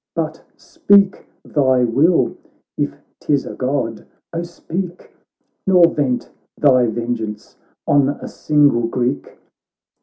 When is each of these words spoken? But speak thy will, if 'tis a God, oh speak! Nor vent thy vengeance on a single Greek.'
But 0.15 0.41
speak 0.57 1.27
thy 1.45 1.83
will, 1.83 2.35
if 2.75 2.95
'tis 3.19 3.45
a 3.45 3.53
God, 3.53 4.07
oh 4.33 4.41
speak! 4.41 5.11
Nor 5.67 5.93
vent 5.93 6.31
thy 6.57 6.87
vengeance 6.87 7.55
on 7.85 8.09
a 8.09 8.27
single 8.27 8.87
Greek.' 8.87 9.37